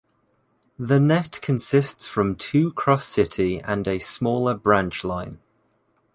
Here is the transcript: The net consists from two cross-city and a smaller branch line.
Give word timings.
The 0.79 0.99
net 0.99 1.37
consists 1.43 2.07
from 2.07 2.33
two 2.33 2.71
cross-city 2.73 3.59
and 3.59 3.87
a 3.87 3.99
smaller 3.99 4.55
branch 4.55 5.03
line. 5.03 5.37